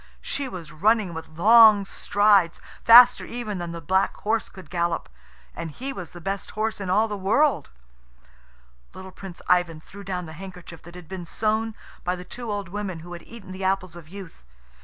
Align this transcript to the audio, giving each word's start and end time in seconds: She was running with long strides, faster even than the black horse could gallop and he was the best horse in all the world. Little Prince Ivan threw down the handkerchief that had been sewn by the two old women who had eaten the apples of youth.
She 0.21 0.49
was 0.49 0.71
running 0.71 1.13
with 1.13 1.37
long 1.37 1.85
strides, 1.85 2.59
faster 2.83 3.23
even 3.23 3.59
than 3.59 3.71
the 3.71 3.79
black 3.81 4.17
horse 4.17 4.49
could 4.49 4.71
gallop 4.71 5.07
and 5.55 5.69
he 5.69 5.93
was 5.93 6.09
the 6.09 6.19
best 6.19 6.49
horse 6.57 6.81
in 6.81 6.89
all 6.89 7.07
the 7.07 7.15
world. 7.15 7.69
Little 8.95 9.11
Prince 9.11 9.43
Ivan 9.47 9.79
threw 9.79 10.03
down 10.03 10.25
the 10.25 10.33
handkerchief 10.33 10.81
that 10.81 10.95
had 10.95 11.07
been 11.07 11.27
sewn 11.27 11.75
by 12.03 12.15
the 12.15 12.25
two 12.25 12.51
old 12.51 12.69
women 12.69 13.01
who 13.01 13.13
had 13.13 13.21
eaten 13.21 13.51
the 13.51 13.63
apples 13.63 13.95
of 13.95 14.09
youth. 14.09 14.41